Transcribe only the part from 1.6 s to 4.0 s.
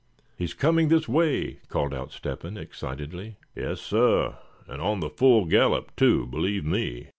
called out Step hen, excitedly. "Yes,